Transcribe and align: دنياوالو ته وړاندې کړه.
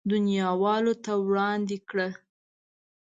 دنياوالو 0.09 0.93
ته 1.03 1.11
وړاندې 1.27 1.77
کړه. 1.89 2.07